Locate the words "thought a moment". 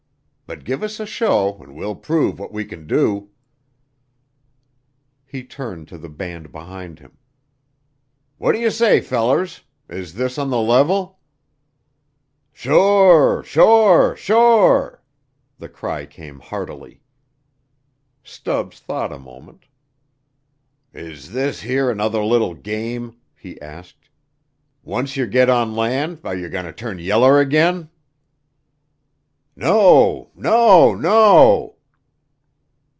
18.81-19.67